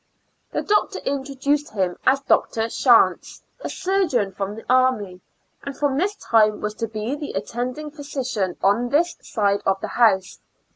[0.51, 2.69] Tbe doctor introduced bim as Dr.
[2.69, 5.21] Sbantz, a surgeon from tbe army,
[5.63, 9.91] and from tbis time was to be tbe attending pbysician on tbis side of tbe
[9.95, 10.39] bouse.